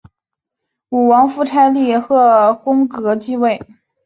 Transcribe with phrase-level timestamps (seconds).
[0.89, 3.61] 吴王夫差立邾桓公革继位。